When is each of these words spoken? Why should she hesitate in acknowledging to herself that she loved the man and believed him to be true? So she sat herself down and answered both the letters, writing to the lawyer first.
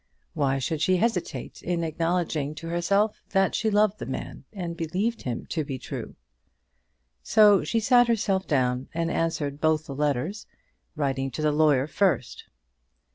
Why 0.33 0.57
should 0.57 0.81
she 0.81 0.97
hesitate 0.97 1.61
in 1.61 1.83
acknowledging 1.83 2.55
to 2.55 2.67
herself 2.69 3.21
that 3.33 3.53
she 3.53 3.69
loved 3.69 3.99
the 3.99 4.07
man 4.07 4.45
and 4.51 4.75
believed 4.75 5.21
him 5.21 5.45
to 5.51 5.63
be 5.63 5.77
true? 5.77 6.15
So 7.21 7.63
she 7.63 7.79
sat 7.79 8.07
herself 8.07 8.47
down 8.47 8.89
and 8.95 9.11
answered 9.11 9.61
both 9.61 9.85
the 9.85 9.93
letters, 9.93 10.47
writing 10.95 11.29
to 11.29 11.43
the 11.43 11.51
lawyer 11.51 11.85
first. 11.85 12.45